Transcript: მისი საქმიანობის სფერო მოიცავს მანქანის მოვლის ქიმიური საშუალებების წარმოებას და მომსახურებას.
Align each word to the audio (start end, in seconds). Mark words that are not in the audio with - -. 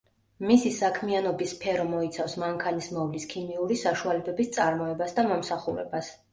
მისი 0.51 0.69
საქმიანობის 0.77 1.53
სფერო 1.57 1.85
მოიცავს 1.91 2.37
მანქანის 2.45 2.89
მოვლის 2.97 3.29
ქიმიური 3.35 3.79
საშუალებების 3.85 4.53
წარმოებას 4.59 5.19
და 5.21 5.31
მომსახურებას. 5.33 6.15